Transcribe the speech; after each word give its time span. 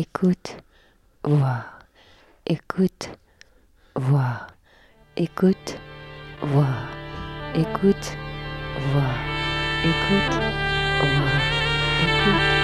écoute, 0.00 0.56
voir, 1.24 1.78
écoute, 2.46 3.10
voir, 3.96 4.46
écoute, 5.14 5.76
voir, 6.40 6.88
écoute, 7.54 8.16
voir, 8.92 9.14
écoute, 9.84 10.34
voir, 11.02 11.42
écoute, 12.06 12.59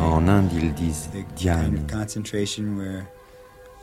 En 0.00 0.26
Inde, 0.28 0.52
ils 0.54 0.72
disent 0.74 1.08
the 1.12 1.24
kind 1.36 1.36
dhyan, 1.36 1.74
of 1.74 1.86
concentration 1.86 2.76
where 2.76 3.04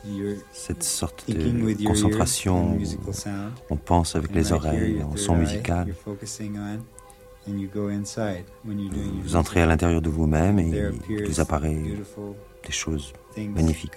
you're 0.04 0.36
cette 0.52 0.82
sorte 0.82 1.24
de 1.28 1.84
concentration 1.84 2.72
on 2.72 2.76
où 2.76 3.12
on 3.70 3.76
pense 3.76 4.16
avec 4.16 4.34
les 4.34 4.52
oreilles, 4.52 4.98
third 4.98 5.18
son 5.18 5.36
musical. 5.36 5.88
Vous 9.22 9.36
entrez 9.36 9.62
à 9.62 9.66
l'intérieur 9.66 10.02
de 10.02 10.10
vous-même 10.10 10.58
et 10.58 10.90
il 11.08 11.26
vous 11.26 11.40
apparaît 11.40 11.74
beautiful 11.74 12.34
des 12.64 12.72
choses 12.72 13.12
magnifiques. 13.36 13.96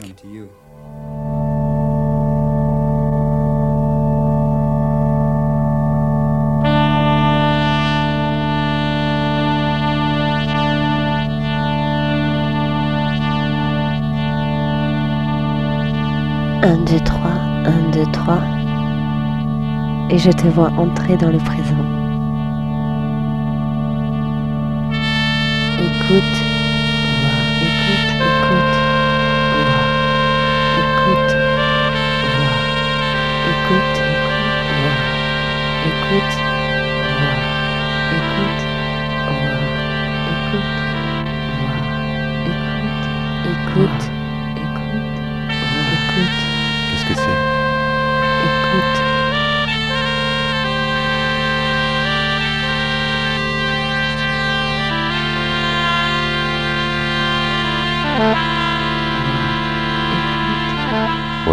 Come 16.63 16.85
to 16.85 16.93
you. 16.93 16.93
un, 16.93 16.97
deux, 16.97 16.99
trois, 17.03 17.31
un, 17.65 17.91
deux, 17.91 18.11
trois, 18.11 18.41
et 20.09 20.17
je 20.17 20.31
te 20.31 20.47
vois 20.47 20.71
entrer 20.77 21.17
dans 21.17 21.31
le 21.31 21.37
présent. 21.39 21.85
Écoute, 25.77 26.42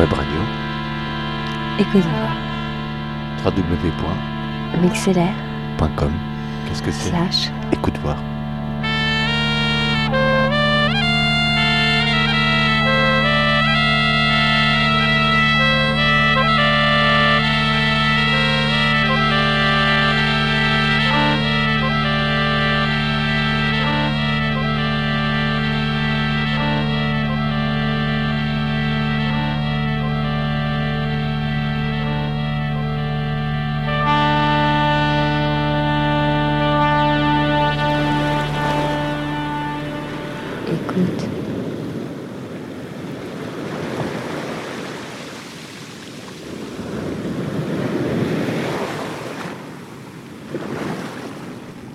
Web 0.00 0.14
Radio, 0.14 0.40
Écoute-moi. 1.78 2.30
www.com. 3.44 4.80
Mixlr 4.80 5.28
Qu'est-ce 6.66 6.82
que 6.82 6.90
c'est? 6.90 7.10
Slash 7.10 7.50
Écoute 7.70 7.98
voir. 7.98 8.16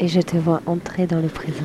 Et 0.06 0.08
je 0.08 0.22
te 0.22 0.38
vois 0.38 0.62
entrer 0.68 1.08
dans 1.08 1.20
le 1.20 1.30
présent. 1.30 1.64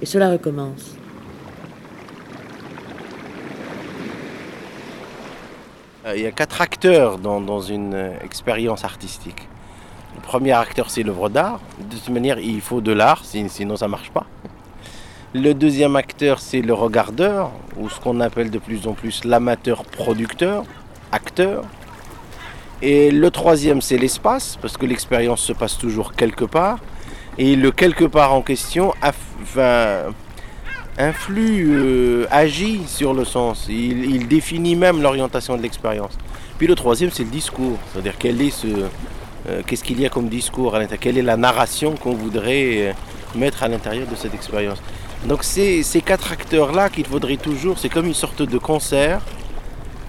Et 0.00 0.06
cela 0.06 0.30
recommence. 0.30 0.96
Euh, 6.06 6.16
Il 6.16 6.22
y 6.22 6.26
a 6.26 6.32
quatre 6.32 6.62
acteurs 6.62 7.18
dans, 7.18 7.42
dans 7.42 7.60
une 7.60 7.92
euh, 7.92 8.12
expérience 8.24 8.86
artistique. 8.86 9.50
Le 10.14 10.22
premier 10.22 10.52
acteur, 10.52 10.88
c'est 10.88 11.02
l'œuvre 11.02 11.28
d'art. 11.28 11.60
De 11.78 11.94
toute 11.96 12.08
manière, 12.08 12.38
il 12.38 12.62
faut 12.62 12.80
de 12.80 12.92
l'art, 12.92 13.22
sin- 13.22 13.48
sinon 13.50 13.76
ça 13.76 13.86
marche 13.86 14.10
pas. 14.10 14.24
Le 15.34 15.52
deuxième 15.54 15.96
acteur, 15.96 16.38
c'est 16.38 16.62
le 16.62 16.72
regardeur, 16.72 17.50
ou 17.76 17.88
ce 17.90 18.00
qu'on 18.00 18.20
appelle 18.20 18.50
de 18.50 18.58
plus 18.58 18.86
en 18.86 18.92
plus 18.92 19.24
l'amateur 19.24 19.84
producteur, 19.84 20.64
acteur. 21.12 21.64
Et 22.80 23.10
le 23.10 23.30
troisième, 23.30 23.80
c'est 23.80 23.98
l'espace, 23.98 24.58
parce 24.62 24.76
que 24.76 24.86
l'expérience 24.86 25.40
se 25.40 25.52
passe 25.52 25.78
toujours 25.78 26.14
quelque 26.14 26.44
part. 26.44 26.78
Et 27.38 27.56
le 27.56 27.70
quelque 27.70 28.04
part 28.04 28.32
en 28.32 28.40
question 28.40 28.94
influe, 30.98 31.66
euh, 31.70 32.26
agit 32.30 32.82
sur 32.86 33.12
le 33.12 33.24
sens. 33.24 33.66
Il, 33.68 34.28
définit 34.28 34.76
même 34.76 35.02
l'orientation 35.02 35.56
de 35.56 35.62
l'expérience. 35.62 36.16
Puis 36.56 36.66
le 36.66 36.74
troisième, 36.74 37.10
c'est 37.10 37.24
le 37.24 37.30
discours. 37.30 37.78
C'est-à-dire 37.92 38.14
quel 38.18 38.40
est 38.40 38.64
euh, 38.64 39.62
qu'est-ce 39.66 39.84
qu'il 39.84 40.00
y 40.00 40.06
a 40.06 40.08
comme 40.08 40.28
discours 40.28 40.74
à 40.74 40.78
l'intérieur, 40.78 41.00
quelle 41.00 41.18
est 41.18 41.22
la 41.22 41.36
narration 41.36 41.94
qu'on 41.94 42.14
voudrait 42.14 42.88
euh, 42.88 42.92
mettre 43.34 43.62
à 43.62 43.68
l'intérieur 43.68 44.06
de 44.06 44.14
cette 44.14 44.34
expérience? 44.34 44.78
Donc 45.26 45.42
c'est 45.42 45.82
ces 45.82 46.00
quatre 46.00 46.30
acteurs-là 46.32 46.88
qu'il 46.88 47.04
faudrait 47.04 47.36
toujours, 47.36 47.78
c'est 47.78 47.88
comme 47.88 48.06
une 48.06 48.14
sorte 48.14 48.42
de 48.42 48.58
concert 48.58 49.20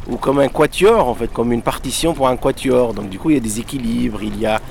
ou 0.07 0.17
comme 0.17 0.39
un 0.39 0.47
quatuor 0.47 1.07
en 1.07 1.15
fait, 1.15 1.31
comme 1.33 1.51
une 1.51 1.63
partition 1.63 2.13
pour 2.13 2.27
un 2.27 2.37
quatuor. 2.37 2.93
Donc 2.93 3.09
du 3.09 3.17
coup 3.17 3.31
il 3.31 3.33
y 3.33 3.37
a 3.37 3.41
des 3.41 3.59
équilibres, 3.59 4.21
il 4.21 4.39
y 4.39 4.45
a 4.45 4.61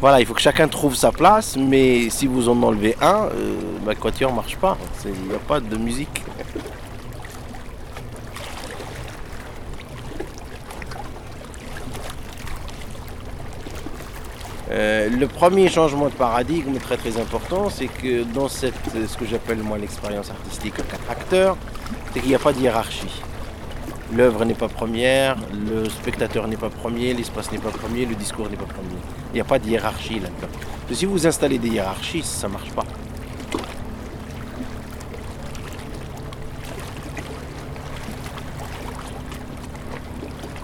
voilà, 0.00 0.18
il 0.18 0.26
faut 0.26 0.34
que 0.34 0.40
chacun 0.40 0.66
trouve 0.66 0.96
sa 0.96 1.12
place, 1.12 1.56
mais 1.56 2.10
si 2.10 2.26
vous 2.26 2.48
en 2.48 2.60
enlevez 2.64 2.96
un, 3.00 3.26
euh, 3.26 3.54
bah, 3.86 3.92
le 3.92 4.00
quatuor 4.00 4.32
marche 4.32 4.56
pas. 4.56 4.76
Il 5.04 5.28
n'y 5.28 5.34
a 5.36 5.38
pas 5.38 5.60
de 5.60 5.76
musique. 5.76 6.24
Euh, 14.72 15.10
le 15.10 15.26
premier 15.28 15.68
changement 15.68 16.08
de 16.08 16.14
paradigme 16.14 16.78
très 16.78 16.96
très 16.96 17.20
important, 17.20 17.68
c'est 17.68 17.88
que 17.88 18.22
dans 18.22 18.48
cette, 18.48 18.74
ce 19.06 19.18
que 19.18 19.26
j'appelle 19.26 19.58
moi 19.58 19.76
l'expérience 19.76 20.30
artistique 20.30 20.72
à 20.78 20.82
quatre 20.82 21.10
acteurs, 21.10 21.56
c'est 22.12 22.20
qu'il 22.20 22.30
n'y 22.30 22.34
a 22.34 22.38
pas 22.38 22.54
de 22.54 22.60
hiérarchie. 22.60 23.22
L'œuvre 24.14 24.46
n'est 24.46 24.54
pas 24.54 24.68
première, 24.68 25.36
le 25.52 25.90
spectateur 25.90 26.48
n'est 26.48 26.56
pas 26.56 26.70
premier, 26.70 27.12
l'espace 27.12 27.52
n'est 27.52 27.58
pas 27.58 27.70
premier, 27.70 28.06
le 28.06 28.14
discours 28.14 28.48
n'est 28.48 28.56
pas 28.56 28.64
premier. 28.64 28.96
Il 29.32 29.34
n'y 29.34 29.40
a 29.40 29.44
pas 29.44 29.58
de 29.58 29.68
hiérarchie 29.68 30.20
là-dedans. 30.20 30.48
Si 30.90 31.04
vous 31.04 31.26
installez 31.26 31.58
des 31.58 31.68
hiérarchies, 31.68 32.22
ça 32.22 32.48
ne 32.48 32.54
marche 32.54 32.70
pas. 32.70 32.84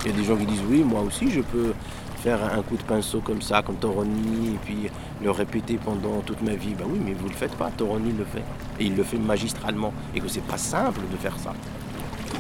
Il 0.05 0.13
y 0.13 0.15
a 0.15 0.17
des 0.17 0.25
gens 0.25 0.37
qui 0.37 0.47
disent 0.47 0.65
oui, 0.67 0.83
moi 0.83 1.03
aussi 1.03 1.31
je 1.31 1.41
peux 1.41 1.75
faire 2.23 2.41
un 2.45 2.63
coup 2.63 2.77
de 2.77 2.83
pinceau 2.83 3.21
comme 3.21 3.43
ça, 3.43 3.63
comme 3.63 3.77
Toroni, 3.77 4.55
et 4.55 4.59
puis 4.65 4.91
le 5.23 5.31
répéter 5.31 5.79
pendant 5.83 6.21
toute 6.25 6.43
ma 6.43 6.55
vie. 6.55 6.75
Ben 6.79 6.85
oui, 6.89 7.01
mais 7.05 7.13
vous 7.13 7.29
le 7.29 7.35
faites 7.35 7.55
pas, 7.55 7.71
Toroni 7.71 8.13
le 8.13 8.25
fait. 8.25 8.45
Et 8.81 8.87
il 8.87 8.97
le 8.97 9.03
fait 9.03 9.19
magistralement. 9.19 9.93
Et 10.15 10.21
que 10.21 10.29
c'est 10.29 10.45
pas 10.45 10.59
simple 10.59 11.01
de 11.11 11.17
faire 11.17 11.39
ça. 11.39 11.53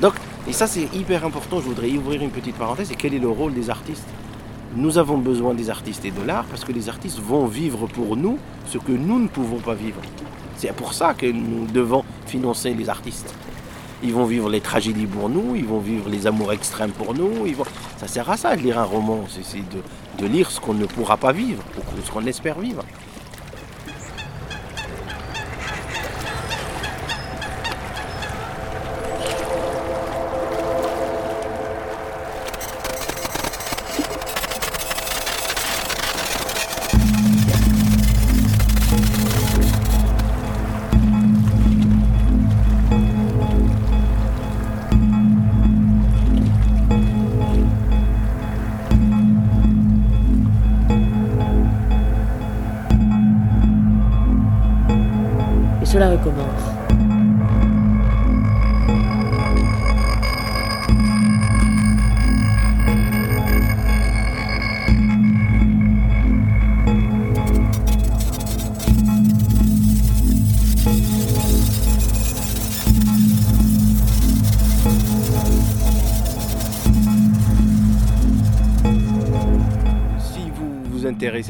Donc, 0.01 0.15
et 0.47 0.53
ça 0.53 0.67
c'est 0.67 0.89
hyper 0.95 1.25
important, 1.25 1.61
je 1.61 1.67
voudrais 1.67 1.91
y 1.91 1.99
ouvrir 1.99 2.23
une 2.23 2.31
petite 2.31 2.57
parenthèse, 2.57 2.93
et 2.93 2.95
quel 2.95 3.15
est 3.15 3.19
le 3.19 3.29
rôle 3.29 3.55
des 3.55 3.71
artistes? 3.71 4.07
Nous 4.77 4.99
avons 4.99 5.19
besoin 5.19 5.55
des 5.55 5.71
artistes 5.71 6.05
et 6.05 6.11
de 6.11 6.23
l'art 6.23 6.45
parce 6.45 6.65
que 6.65 6.73
les 6.73 6.89
artistes 6.89 7.19
vont 7.19 7.47
vivre 7.47 7.87
pour 7.87 8.17
nous 8.17 8.39
ce 8.67 8.77
que 8.79 8.93
nous 8.93 9.19
ne 9.19 9.27
pouvons 9.27 9.59
pas 9.59 9.75
vivre. 9.75 10.01
C'est 10.57 10.75
pour 10.75 10.93
ça 10.93 11.15
que 11.15 11.27
nous 11.27 11.67
devons 11.67 12.05
financer 12.27 12.75
les 12.75 12.89
artistes. 12.89 13.35
Ils 14.03 14.13
vont 14.13 14.27
vivre 14.27 14.49
les 14.51 14.61
tragédies 14.61 15.07
pour 15.07 15.31
nous, 15.31 15.57
ils 15.57 15.65
vont 15.65 15.81
vivre 15.81 16.09
les 16.09 16.27
amours 16.27 16.53
extrêmes 16.53 16.91
pour 16.91 17.15
nous. 17.15 17.47
Ils 17.47 17.57
vont... 17.57 17.65
Ça 17.99 18.07
sert 18.07 18.31
à 18.31 18.37
ça 18.37 18.55
de 18.55 18.63
lire 18.63 18.79
un 18.79 18.85
roman, 18.85 19.25
c'est 19.29 19.59
de, 19.59 20.27
lire 20.27 20.51
ce 20.53 20.61
qu'on 20.61 20.75
ne 20.75 20.87
pourra 20.87 21.17
pas 21.17 21.33
vivre, 21.33 21.63
ou 21.77 22.01
ce 22.05 22.11
qu'on 22.13 22.25
espère 22.27 22.61
vivre. 22.61 22.85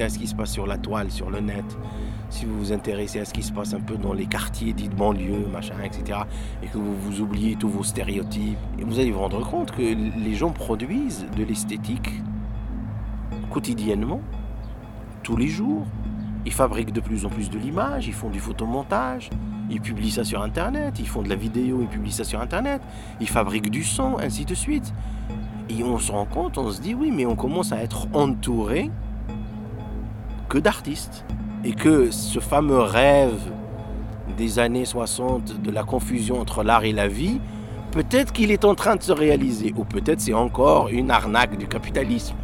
À 0.09 0.11
ce 0.11 0.19
qui 0.19 0.27
se 0.27 0.35
passe 0.35 0.51
sur 0.51 0.67
la 0.67 0.79
toile, 0.79 1.11
sur 1.11 1.31
le 1.31 1.41
net, 1.41 1.65
si 2.31 2.47
vous 2.47 2.59
vous 2.59 2.73
intéressez 2.73 3.21
à 3.21 3.27
ce 3.27 3.35
qui 3.35 3.43
se 3.43 3.53
passe 3.53 3.75
un 3.75 3.81
peu 3.81 3.99
dans 3.99 4.15
les 4.15 4.25
quartiers 4.25 4.73
dits 4.73 4.89
banlieue, 4.89 5.47
machin, 5.53 5.75
etc., 5.85 6.21
et 6.63 6.67
que 6.67 6.79
vous 6.79 6.97
vous 6.97 7.21
oubliez 7.21 7.57
tous 7.57 7.69
vos 7.69 7.83
stéréotypes, 7.83 8.57
vous 8.83 8.99
allez 8.99 9.11
vous 9.11 9.19
rendre 9.19 9.47
compte 9.47 9.71
que 9.71 9.83
les 9.83 10.35
gens 10.35 10.51
produisent 10.51 11.27
de 11.37 11.45
l'esthétique 11.45 12.11
quotidiennement, 13.51 14.23
tous 15.23 15.37
les 15.37 15.49
jours. 15.49 15.85
Ils 16.47 16.53
fabriquent 16.53 16.93
de 16.93 17.01
plus 17.01 17.27
en 17.27 17.29
plus 17.29 17.51
de 17.51 17.59
l'image, 17.59 18.07
ils 18.07 18.15
font 18.15 18.31
du 18.31 18.41
photomontage, 18.41 19.29
ils 19.69 19.83
publient 19.83 20.11
ça 20.11 20.25
sur 20.25 20.41
Internet, 20.43 20.99
ils 20.99 21.09
font 21.09 21.21
de 21.21 21.29
la 21.29 21.37
vidéo, 21.37 21.81
ils 21.83 21.89
publient 21.89 22.13
ça 22.13 22.25
sur 22.25 22.41
Internet, 22.41 22.81
ils 23.21 23.29
fabriquent 23.29 23.71
du 23.71 23.85
son, 23.85 24.17
ainsi 24.19 24.47
de 24.47 24.55
suite. 24.55 24.95
Et 25.69 25.85
on 25.85 25.99
se 25.99 26.11
rend 26.11 26.25
compte, 26.25 26.57
on 26.57 26.71
se 26.71 26.81
dit 26.81 26.95
oui, 26.95 27.11
mais 27.15 27.27
on 27.27 27.37
commence 27.37 27.73
à 27.73 27.83
être 27.83 28.09
entouré 28.15 28.91
que 30.49 30.59
d'artistes. 30.59 31.25
Et 31.65 31.73
que 31.73 32.11
ce 32.11 32.39
fameux 32.41 32.81
rêve 32.81 33.39
des 34.37 34.59
années 34.59 34.85
60 34.85 35.61
de 35.63 35.71
la 35.71 35.83
confusion 35.83 36.41
entre 36.41 36.63
l'art 36.63 36.85
et 36.85 36.93
la 36.93 37.09
vie, 37.09 37.41
peut-être 37.91 38.33
qu'il 38.33 38.51
est 38.51 38.65
en 38.65 38.75
train 38.75 38.97
de 38.97 39.03
se 39.03 39.13
réaliser, 39.13 39.75
ou 39.77 39.85
peut-être 39.85 40.21
c'est 40.21 40.35
encore 40.35 40.89
une 40.89 41.11
arnaque 41.11 41.57
du 41.59 41.67
capitalisme. 41.67 42.37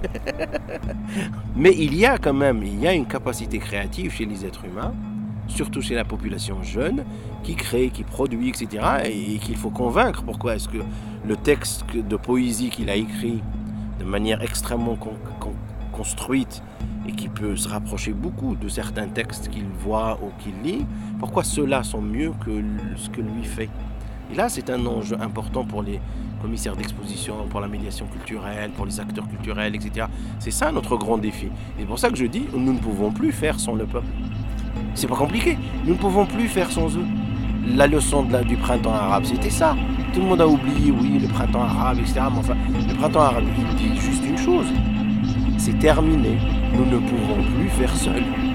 Mais 1.57 1.75
il 1.77 1.95
y 1.95 2.07
a 2.07 2.19
quand 2.19 2.33
même, 2.35 2.63
il 2.65 2.81
y 2.81 2.87
a 2.87 2.93
une 2.93 3.07
capacité 3.07 3.59
créative 3.59 4.13
chez 4.13 4.25
les 4.27 4.45
êtres 4.45 4.65
humains, 4.65 4.93
surtout 5.47 5.81
chez 5.83 5.95
la 5.95 6.05
population 6.05 6.63
jeune, 6.63 7.05
qui 7.43 7.55
crée, 7.55 7.91
qui 7.91 8.03
produit, 8.03 8.49
etc. 8.49 8.85
Et 9.05 9.39
qu'il 9.39 9.57
faut 9.57 9.71
convaincre. 9.71 10.23
Pourquoi 10.25 10.57
est-ce 10.57 10.69
que 10.69 10.79
le 11.27 11.37
texte 11.37 11.85
de 11.95 12.17
poésie 12.17 12.71
qu'il 12.71 12.91
a 12.91 12.97
écrit 12.97 13.41
de 14.01 14.05
manière 14.05 14.43
extrêmement 14.43 14.97
con- 14.97 15.11
con- 15.25 15.34
construite 15.97 16.63
et 17.07 17.13
qui 17.13 17.29
peut 17.29 17.57
se 17.57 17.69
rapprocher 17.69 18.13
beaucoup 18.13 18.57
de 18.57 18.69
certains 18.69 19.09
textes 19.09 19.49
qu'il 19.49 19.67
voit 19.79 20.19
ou 20.23 20.31
qu'il 20.43 20.55
lit, 20.63 20.85
pourquoi 21.19 21.45
ceux-là 21.45 21.83
sont 21.83 22.03
mieux 22.03 22.33
que 22.45 22.63
ce 22.97 23.09
que 23.09 23.21
lui 23.21 23.45
fait? 23.45 23.69
Et 24.33 24.35
là, 24.35 24.49
c'est 24.49 24.71
un 24.71 24.85
enjeu 24.87 25.17
important 25.21 25.65
pour 25.65 25.83
les 25.83 26.01
commissaires 26.41 26.77
d'exposition, 26.77 27.35
pour 27.51 27.61
la 27.61 27.69
médiation 27.69 28.07
culturelle, 28.07 28.71
pour 28.71 28.87
les 28.87 28.99
acteurs 28.99 29.29
culturels, 29.29 29.75
etc. 29.75 30.07
C'est 30.39 30.51
ça 30.51 30.73
notre 30.73 30.97
grand 30.97 31.19
défi. 31.19 31.49
C'est 31.79 31.87
pour 31.87 31.99
ça 31.99 32.11
que 32.11 32.17
je 32.17 32.27
dis, 32.27 32.47
nous 32.53 32.73
ne 32.73 32.79
pouvons 32.79 33.13
plus 33.13 33.33
faire 33.33 33.61
sans 33.61 33.75
le 33.75 33.87
peuple. 33.87 34.07
C'est 34.95 35.07
pas 35.07 35.17
compliqué. 35.17 35.59
Nous 35.85 35.93
ne 35.93 35.99
pouvons 35.99 36.27
plus 36.27 36.49
faire 36.49 36.71
sans 36.71 36.97
eux. 36.97 37.07
La 37.77 37.87
leçon 37.87 38.25
du 38.25 38.57
printemps 38.57 38.93
arabe, 38.93 39.25
c'était 39.25 39.51
ça. 39.51 39.75
Tout 40.13 40.21
le 40.21 40.27
monde 40.27 40.41
a 40.41 40.47
oublié, 40.47 40.91
oui, 40.91 41.19
le 41.19 41.29
printemps 41.29 41.63
arabe, 41.63 41.99
etc. 41.99 42.21
Mais 42.33 42.39
enfin, 42.39 42.57
le 42.89 42.95
printemps 42.95 43.21
arabe, 43.21 43.45
il 43.57 43.77
dit 43.77 44.01
juste 44.01 44.25
une 44.25 44.39
chose. 44.39 44.67
C'est 45.65 45.79
terminé. 45.79 46.37
Nous 46.75 46.85
ne 46.85 46.99
pouvons 46.99 47.43
plus 47.43 47.71
faire 47.71 47.97
seuls. 47.97 48.54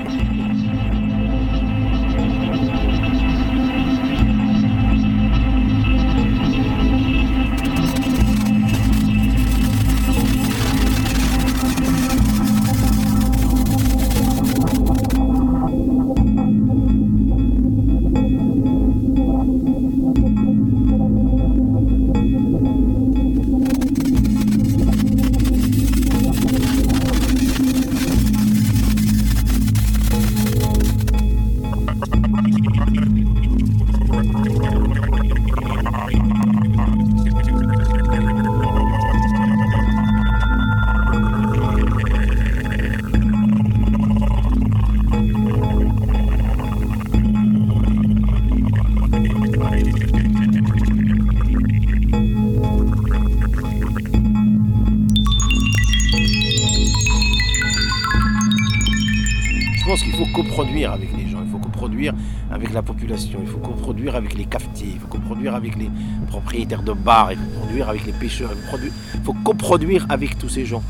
Il 63.18 63.47
faut 63.47 63.57
coproduire 63.57 64.16
avec 64.16 64.35
les 64.35 64.45
cafetiers, 64.45 64.92
il 64.94 64.99
faut 64.99 65.07
coproduire 65.07 65.56
avec 65.56 65.75
les 65.78 65.89
propriétaires 66.28 66.83
de 66.83 66.94
bars, 66.94 67.31
il 67.31 67.37
faut 67.37 67.59
coproduire 67.59 67.89
avec 67.89 68.06
les 68.06 68.13
pêcheurs, 68.13 68.51
il 68.54 69.23
faut, 69.23 69.33
coproduire 69.33 70.06
avec 70.09 70.37
tous 70.37 70.49
ces 70.49 70.66
gens. 70.66 70.83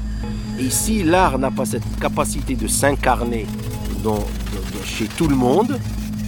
Et 0.60 0.70
si 0.70 1.04
l'art 1.04 1.40
n'a 1.40 1.52
pas 1.52 1.66
cette 1.66 2.00
capacité 2.00 2.56
de 2.56 2.68
s'incarner 2.68 3.46
chez 4.84 5.06
tout 5.06 5.28
le 5.28 5.36
monde, 5.36 5.80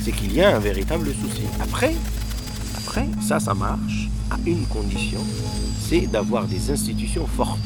c'est 0.01 0.11
qu'il 0.11 0.33
y 0.33 0.41
a 0.41 0.55
un 0.55 0.59
véritable 0.59 1.07
souci. 1.07 1.43
Après, 1.61 1.93
après, 2.77 3.07
ça, 3.21 3.39
ça 3.39 3.53
marche 3.53 4.09
à 4.29 4.37
une 4.45 4.65
condition, 4.67 5.19
c'est 5.79 6.07
d'avoir 6.07 6.45
des 6.45 6.71
institutions 6.71 7.27
fortes 7.27 7.59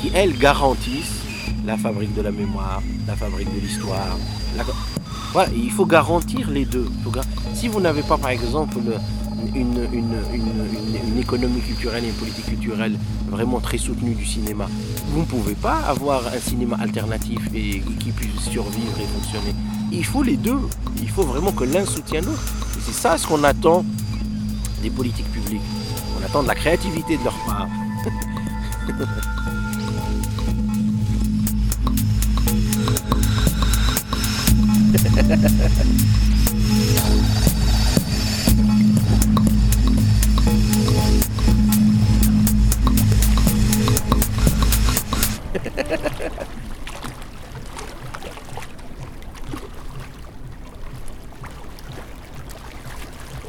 qui, 0.00 0.10
elles, 0.14 0.36
garantissent 0.38 1.22
la 1.66 1.76
fabrique 1.76 2.14
de 2.14 2.22
la 2.22 2.30
mémoire, 2.30 2.82
la 3.06 3.16
fabrique 3.16 3.52
de 3.52 3.60
l'histoire. 3.60 4.16
Il 5.54 5.70
faut 5.70 5.86
garantir 5.86 6.50
les 6.50 6.64
deux. 6.64 6.86
Si 7.54 7.68
vous 7.68 7.80
n'avez 7.80 8.02
pas, 8.02 8.18
par 8.18 8.30
exemple, 8.30 8.76
le- 8.84 8.96
une, 9.54 11.18
économie 11.18 11.60
culturelle 11.60 12.04
et 12.04 12.08
une 12.08 12.14
politique 12.14 12.46
culturelle 12.46 12.98
vraiment 13.28 13.60
très 13.60 13.78
soutenue 13.78 14.14
du 14.14 14.26
cinéma, 14.26 14.66
vous 15.08 15.20
ne 15.20 15.24
pouvez 15.24 15.54
pas 15.54 15.76
avoir 15.86 16.26
un 16.26 16.38
cinéma 16.38 16.76
alternatif 16.80 17.38
et 17.54 17.80
qui 18.00 18.10
puisse 18.12 18.40
survivre 18.40 18.98
et 19.00 19.06
fonctionner. 19.06 19.54
Il 19.92 20.04
faut 20.04 20.22
les 20.22 20.36
deux. 20.36 20.58
Il 21.00 21.08
faut 21.08 21.22
vraiment 21.22 21.52
que 21.52 21.64
l'un 21.64 21.84
soutienne 21.84 22.24
l'autre. 22.24 22.42
Et 22.76 22.80
c'est 22.86 22.92
ça 22.94 23.18
ce 23.18 23.26
qu'on 23.26 23.44
attend 23.44 23.84
des 24.82 24.90
politiques 24.90 25.30
publiques. 25.32 25.60
On 26.20 26.24
attend 26.24 26.42
de 26.42 26.48
la 26.48 26.54
créativité 26.54 27.16
de 27.18 27.24
leur 27.24 27.36
part. 27.46 27.68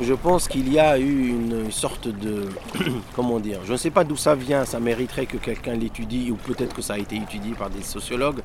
Je 0.02 0.14
pense 0.14 0.48
qu'il 0.48 0.72
y 0.72 0.80
a 0.80 0.98
eu 1.00 1.30
une 1.30 1.72
sorte 1.72 2.08
de... 2.10 2.50
comment 3.16 3.40
dire 3.40 3.60
Je 3.66 3.72
ne 3.72 3.78
sais 3.78 3.90
pas 3.90 4.04
d'où 4.04 4.18
ça 4.18 4.36
vient, 4.36 4.66
ça 4.66 4.80
mériterait 4.80 5.26
que 5.26 5.38
quelqu'un 5.38 5.76
l'étudie, 5.76 6.30
ou 6.30 6.36
peut-être 6.36 6.76
que 6.76 6.82
ça 6.82 6.96
a 6.96 6.98
été 6.98 7.16
étudié 7.16 7.54
par 7.54 7.70
des 7.70 7.84
sociologues, 7.84 8.42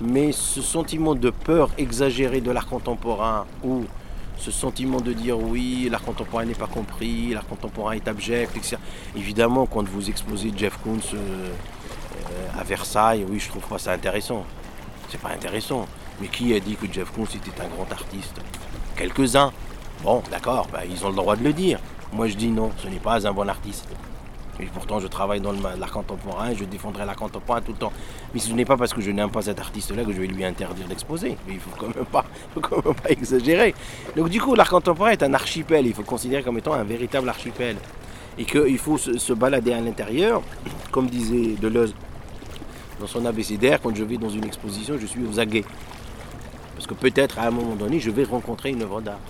mais 0.00 0.32
ce 0.32 0.60
sentiment 0.60 1.14
de 1.14 1.30
peur 1.30 1.70
exagérée 1.78 2.40
de 2.40 2.50
l'art 2.50 2.66
contemporain, 2.66 3.46
ou 3.64 3.84
ce 4.36 4.50
sentiment 4.50 5.00
de 5.00 5.12
dire 5.12 5.38
oui, 5.38 5.88
l'art 5.90 6.02
contemporain 6.02 6.44
n'est 6.44 6.54
pas 6.54 6.66
compris, 6.66 7.32
l'art 7.32 7.46
contemporain 7.46 7.92
est 7.92 8.06
abject, 8.06 8.56
etc. 8.56 8.76
Évidemment, 9.16 9.66
quand 9.66 9.86
vous 9.88 10.08
exposez 10.08 10.52
Jeff 10.56 10.78
Koons 10.82 10.98
euh, 11.14 11.16
euh, 11.16 12.60
à 12.60 12.64
Versailles, 12.64 13.24
oui, 13.28 13.38
je 13.38 13.48
trouve 13.48 13.66
pas 13.66 13.78
ça 13.78 13.92
intéressant. 13.92 14.44
C'est 15.08 15.20
pas 15.20 15.30
intéressant. 15.30 15.86
Mais 16.20 16.28
qui 16.28 16.54
a 16.54 16.60
dit 16.60 16.76
que 16.76 16.90
Jeff 16.92 17.10
Koons 17.12 17.24
était 17.24 17.60
un 17.60 17.68
grand 17.68 17.90
artiste? 17.90 18.40
Quelques-uns. 18.96 19.52
Bon, 20.02 20.22
d'accord, 20.30 20.68
bah, 20.70 20.80
ils 20.88 21.04
ont 21.04 21.08
le 21.08 21.16
droit 21.16 21.36
de 21.36 21.44
le 21.44 21.52
dire. 21.52 21.78
Moi, 22.12 22.28
je 22.28 22.36
dis 22.36 22.48
non, 22.48 22.70
ce 22.78 22.88
n'est 22.88 22.98
pas 22.98 23.26
un 23.26 23.32
bon 23.32 23.48
artiste. 23.48 23.88
Et 24.58 24.66
pourtant, 24.66 25.00
je 25.00 25.06
travaille 25.06 25.40
dans 25.40 25.52
l'art 25.52 25.90
contemporain, 25.90 26.54
je 26.54 26.64
défendrai 26.64 27.04
l'art 27.04 27.16
contemporain 27.16 27.60
tout 27.60 27.72
le 27.72 27.78
temps. 27.78 27.92
Mais 28.32 28.40
ce 28.40 28.52
n'est 28.52 28.64
pas 28.64 28.76
parce 28.76 28.94
que 28.94 29.00
je 29.00 29.10
n'aime 29.10 29.30
pas 29.30 29.42
cet 29.42 29.60
artiste-là 29.60 30.04
que 30.04 30.12
je 30.12 30.20
vais 30.20 30.26
lui 30.26 30.44
interdire 30.44 30.86
d'exposer. 30.86 31.36
Mais 31.46 31.54
il 31.54 31.56
ne 31.56 31.60
faut 31.60 31.70
quand 31.78 31.94
même 31.94 32.06
pas, 32.06 32.24
faut 32.54 32.60
quand 32.60 32.84
même 32.84 32.94
pas 32.94 33.10
exagérer. 33.10 33.74
Donc 34.16 34.30
du 34.30 34.40
coup, 34.40 34.54
l'art 34.54 34.70
contemporain 34.70 35.10
est 35.10 35.22
un 35.22 35.34
archipel. 35.34 35.86
Il 35.86 35.92
faut 35.92 36.02
le 36.02 36.06
considérer 36.06 36.42
comme 36.42 36.56
étant 36.58 36.72
un 36.72 36.84
véritable 36.84 37.28
archipel. 37.28 37.76
Et 38.38 38.44
qu'il 38.44 38.78
faut 38.78 38.98
se, 38.98 39.32
balader 39.32 39.72
à 39.72 39.80
l'intérieur, 39.80 40.42
comme 40.90 41.06
disait 41.08 41.56
Deleuze 41.60 41.94
dans 43.00 43.06
son 43.06 43.26
abécédaire, 43.26 43.80
quand 43.82 43.94
je 43.94 44.04
vais 44.04 44.16
dans 44.16 44.30
une 44.30 44.44
exposition, 44.44 44.96
je 44.98 45.06
suis 45.06 45.24
aux 45.24 45.38
aguets. 45.38 45.64
Parce 46.74 46.86
que 46.86 46.94
peut-être 46.94 47.38
à 47.38 47.46
un 47.46 47.50
moment 47.50 47.74
donné, 47.74 48.00
je 48.00 48.10
vais 48.10 48.24
rencontrer 48.24 48.70
une 48.70 48.82
œuvre 48.82 49.02
d'art. 49.02 49.20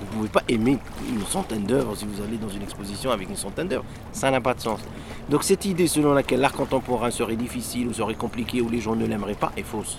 Vous 0.00 0.06
ne 0.06 0.10
pouvez 0.12 0.28
pas 0.28 0.42
aimer 0.48 0.78
une 1.08 1.24
centaine 1.26 1.64
d'œuvres 1.64 1.94
si 1.94 2.06
vous 2.06 2.22
allez 2.22 2.38
dans 2.38 2.48
une 2.48 2.62
exposition 2.62 3.10
avec 3.10 3.28
une 3.28 3.36
centaine 3.36 3.68
d'œuvres. 3.68 3.84
Ça 4.12 4.30
n'a 4.30 4.40
pas 4.40 4.54
de 4.54 4.60
sens. 4.60 4.80
Donc 5.28 5.44
cette 5.44 5.64
idée 5.66 5.86
selon 5.86 6.14
laquelle 6.14 6.40
l'art 6.40 6.52
contemporain 6.52 7.10
serait 7.10 7.36
difficile 7.36 7.88
ou 7.88 7.92
serait 7.92 8.14
compliqué 8.14 8.62
ou 8.62 8.68
les 8.68 8.80
gens 8.80 8.96
ne 8.96 9.06
l'aimeraient 9.06 9.34
pas 9.34 9.52
est 9.56 9.62
fausse. 9.62 9.98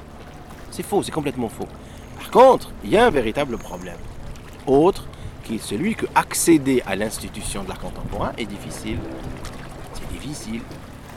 C'est 0.71 0.83
faux, 0.83 1.03
c'est 1.03 1.11
complètement 1.11 1.49
faux. 1.49 1.67
Par 2.17 2.31
contre, 2.31 2.71
il 2.83 2.89
y 2.89 2.97
a 2.97 3.05
un 3.05 3.09
véritable 3.11 3.57
problème. 3.57 3.97
Autre, 4.65 5.05
qui 5.43 5.55
est 5.55 5.63
celui 5.63 5.95
que 5.95 6.05
accéder 6.15 6.81
à 6.85 6.95
l'institution 6.95 7.63
de 7.63 7.69
l'art 7.69 7.79
contemporain 7.79 8.31
est 8.37 8.45
difficile. 8.45 8.97
C'est 9.93 10.11
difficile. 10.11 10.61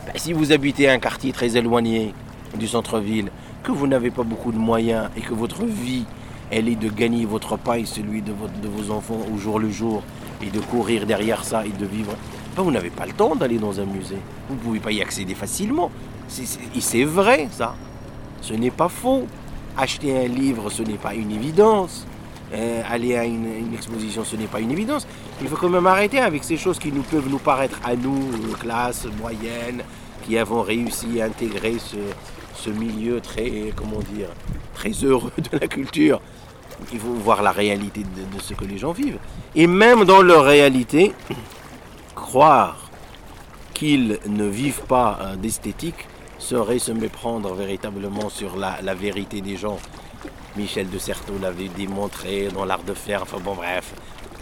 Ben, 0.06 0.12
si 0.16 0.32
vous 0.32 0.52
habitez 0.52 0.90
un 0.90 0.98
quartier 0.98 1.32
très 1.32 1.56
éloigné 1.56 2.14
du 2.58 2.68
centre-ville, 2.68 3.30
que 3.62 3.72
vous 3.72 3.86
n'avez 3.86 4.10
pas 4.10 4.22
beaucoup 4.22 4.52
de 4.52 4.58
moyens 4.58 5.08
et 5.16 5.20
que 5.20 5.32
votre 5.32 5.64
vie 5.64 6.04
elle 6.50 6.68
est 6.68 6.76
de 6.76 6.88
gagner 6.88 7.24
votre 7.24 7.56
pain 7.56 7.74
et 7.74 7.84
celui 7.84 8.22
de, 8.22 8.32
vos 8.32 8.92
enfants 8.92 9.20
au 9.32 9.38
jour 9.38 9.58
le 9.58 9.70
jour 9.70 10.02
et 10.42 10.50
de 10.50 10.60
courir 10.60 11.06
derrière 11.06 11.44
ça 11.44 11.64
et 11.64 11.70
de 11.70 11.86
vivre. 11.86 12.14
Ben, 12.56 12.62
vous 12.62 12.70
n'avez 12.70 12.90
pas 12.90 13.06
le 13.06 13.12
temps 13.12 13.34
d'aller 13.34 13.58
dans 13.58 13.80
un 13.80 13.84
musée. 13.84 14.18
Vous 14.48 14.54
ne 14.54 14.60
pouvez 14.60 14.80
pas 14.80 14.92
y 14.92 15.02
accéder 15.02 15.34
facilement. 15.34 15.90
C'est 16.28 17.04
vrai, 17.04 17.48
ça. 17.50 17.74
Ce 18.40 18.54
n'est 18.54 18.70
pas 18.70 18.88
faux. 18.88 19.26
Acheter 19.76 20.24
un 20.24 20.28
livre, 20.28 20.70
ce 20.70 20.82
n'est 20.82 20.98
pas 20.98 21.14
une 21.14 21.32
évidence. 21.32 22.06
Euh, 22.52 22.82
aller 22.88 23.16
à 23.16 23.24
une, 23.24 23.74
exposition, 23.74 24.22
ce 24.22 24.36
n'est 24.36 24.46
pas 24.46 24.60
une 24.60 24.70
évidence. 24.70 25.06
Il 25.40 25.48
faut 25.48 25.56
quand 25.56 25.68
même 25.68 25.86
arrêter 25.86 26.20
avec 26.20 26.44
ces 26.44 26.56
choses 26.56 26.78
qui 26.78 26.92
nous 26.92 27.02
peuvent 27.02 27.28
nous 27.28 27.38
paraître 27.38 27.80
à 27.84 27.96
nous, 27.96 28.30
classe 28.60 29.06
moyenne, 29.18 29.82
qui 30.24 30.38
avons 30.38 30.62
réussi 30.62 31.20
à 31.20 31.26
intégrer 31.26 31.76
ce, 31.78 32.70
milieu 32.70 33.20
très, 33.20 33.72
comment 33.76 34.00
dire, 34.14 34.28
très 34.74 34.92
heureux 34.92 35.32
de 35.36 35.58
la 35.58 35.66
culture. 35.66 36.20
Il 36.92 36.98
faut 36.98 37.12
voir 37.12 37.42
la 37.42 37.52
réalité 37.52 38.02
de, 38.02 38.40
ce 38.40 38.54
que 38.54 38.64
les 38.64 38.78
gens 38.78 38.92
vivent. 38.92 39.18
Et 39.54 39.66
même 39.66 40.04
dans 40.04 40.22
leur 40.22 40.44
réalité, 40.44 41.12
croire 42.14 42.90
qu'ils 43.74 44.18
ne 44.26 44.46
vivent 44.46 44.82
pas 44.88 45.18
euh, 45.20 45.36
d'esthétique 45.36 46.06
serait 46.38 46.78
se 46.78 46.92
méprendre 46.92 47.52
véritablement 47.54 48.28
sur 48.28 48.56
la, 48.56 48.94
vérité 48.94 49.40
des 49.40 49.56
gens. 49.56 49.78
Michel 50.56 50.88
de 50.88 50.98
Certeau 50.98 51.34
l'avait 51.40 51.68
démontré 51.68 52.48
dans 52.54 52.64
l'art 52.64 52.84
de 52.84 52.94
faire, 52.94 53.22
enfin 53.22 53.38
bon 53.42 53.54
bref. 53.54 53.92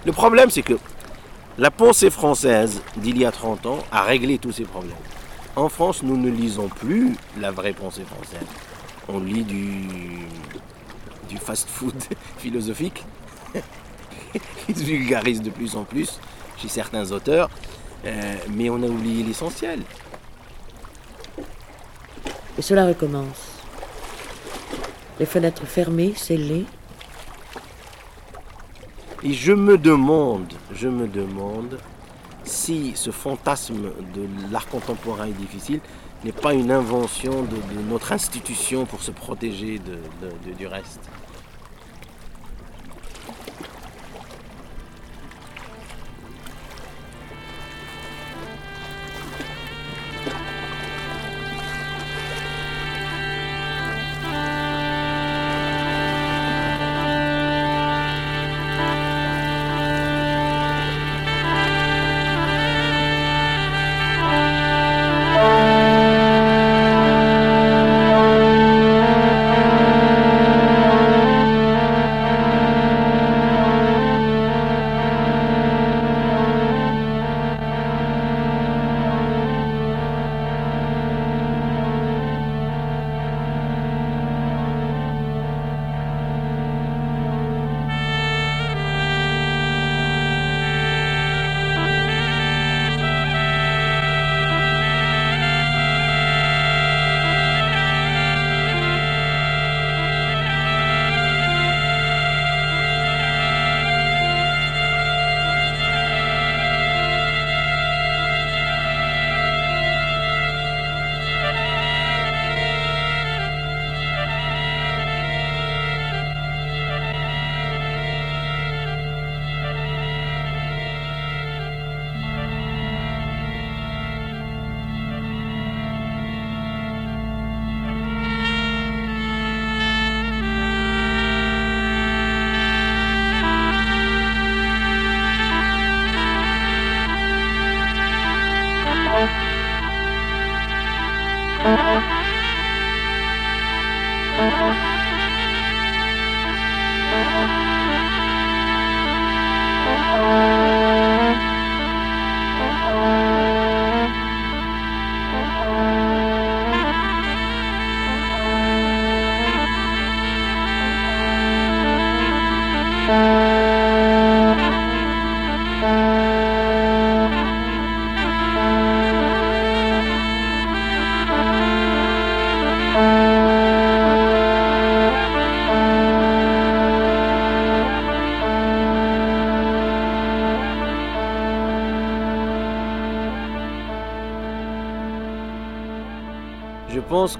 Le 0.04 0.12
problème 0.12 0.50
c'est 0.50 0.62
que 0.62 0.78
la 1.58 1.70
pensée 1.70 2.10
française 2.10 2.82
d'il 2.96 3.18
y 3.18 3.24
a 3.24 3.32
30 3.32 3.66
ans 3.66 3.78
a 3.90 4.02
réglé 4.02 4.38
tous 4.38 4.52
ces 4.52 4.64
problèmes. 4.64 4.96
En 5.54 5.68
France, 5.68 6.02
nous 6.02 6.16
ne 6.16 6.30
lisons 6.30 6.68
plus 6.68 7.14
la 7.38 7.50
vraie 7.50 7.74
pensée 7.74 8.04
française. 8.04 8.46
On 9.08 9.20
lit 9.20 9.44
du, 9.44 9.86
du 11.28 11.36
fast-food 11.36 11.94
philosophique. 12.38 13.04
Il 14.68 14.76
se 14.76 14.82
vulgarise 14.82 15.42
de 15.42 15.50
plus 15.50 15.76
en 15.76 15.84
plus 15.84 16.18
chez 16.56 16.68
certains 16.68 17.12
auteurs, 17.12 17.50
euh, 18.06 18.34
mais 18.50 18.70
on 18.70 18.82
a 18.82 18.86
oublié 18.86 19.22
l'essentiel. 19.22 19.80
Et 22.58 22.62
cela 22.62 22.86
recommence. 22.86 23.50
Les 25.20 25.26
fenêtres 25.26 25.66
fermées, 25.66 26.14
scellées. 26.16 26.64
Et 29.22 29.34
je 29.34 29.52
me 29.52 29.76
demande, 29.76 30.52
je 30.74 30.88
me 30.88 31.06
demande 31.06 31.78
si 32.52 32.92
ce 32.94 33.10
fantasme 33.10 33.90
de 34.14 34.28
l'art 34.52 34.68
contemporain 34.68 35.26
est 35.26 35.32
difficile, 35.32 35.80
n'est 36.24 36.32
pas 36.32 36.52
une 36.52 36.70
invention 36.70 37.42
de, 37.42 37.56
notre 37.90 38.12
institution 38.12 38.84
pour 38.84 39.02
se 39.02 39.10
protéger 39.10 39.80
du 40.58 40.66
reste. 40.66 41.00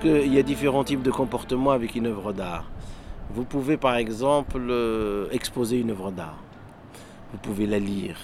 Qu'il 0.03 0.35
y 0.35 0.39
a 0.39 0.43
différents 0.43 0.85
types 0.85 1.03
de 1.03 1.11
comportements 1.11 1.71
avec 1.71 1.95
une 1.95 2.07
œuvre 2.07 2.33
d'art. 2.33 2.65
Vous 3.31 3.45
pouvez 3.45 3.77
par 3.77 3.97
exemple 3.97 4.59
euh, 4.59 5.29
exposer 5.31 5.79
une 5.79 5.91
œuvre 5.91 6.11
d'art. 6.11 6.39
Vous 7.33 7.39
pouvez 7.39 7.67
la 7.67 7.79
lire 7.79 8.17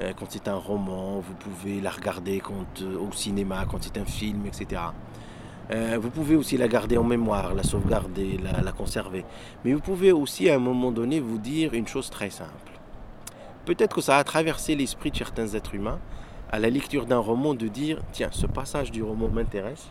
euh, 0.00 0.12
quand 0.18 0.26
c'est 0.28 0.48
un 0.48 0.56
roman, 0.56 1.20
vous 1.20 1.34
pouvez 1.34 1.80
la 1.80 1.90
regarder 1.90 2.40
quand, 2.40 2.82
euh, 2.82 2.98
au 2.98 3.12
cinéma 3.12 3.64
quand 3.70 3.82
c'est 3.82 3.96
un 3.96 4.04
film, 4.04 4.46
etc. 4.46 4.82
Vous 6.00 6.08
pouvez 6.08 6.34
aussi 6.34 6.56
la 6.56 6.66
garder 6.66 6.96
en 6.96 7.04
mémoire, 7.04 7.54
la 7.54 7.62
sauvegarder, 7.62 8.38
la 8.38 8.72
conserver. 8.72 9.26
Mais 9.66 9.74
vous 9.74 9.80
pouvez 9.80 10.12
aussi 10.12 10.48
à 10.48 10.54
un 10.54 10.58
moment 10.58 10.90
donné 10.90 11.20
vous 11.20 11.36
dire 11.36 11.74
une 11.74 11.86
chose 11.86 12.08
très 12.08 12.30
simple. 12.30 12.72
Peut-être 13.66 13.96
que 13.96 14.00
ça 14.00 14.16
a 14.16 14.24
traversé 14.24 14.74
l'esprit 14.74 15.10
de 15.10 15.18
certains 15.18 15.48
êtres 15.48 15.74
humains 15.74 15.98
à 16.50 16.58
la 16.58 16.70
lecture 16.70 17.04
d'un 17.04 17.18
roman 17.18 17.52
de 17.52 17.68
dire 17.68 18.00
tiens, 18.12 18.30
ce 18.32 18.46
passage 18.46 18.90
du 18.90 19.02
roman 19.02 19.28
m'intéresse, 19.28 19.90